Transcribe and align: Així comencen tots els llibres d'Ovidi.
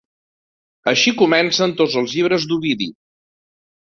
Així 0.91 1.11
comencen 1.19 1.75
tots 1.81 1.97
els 2.01 2.15
llibres 2.15 2.47
d'Ovidi. 2.53 2.89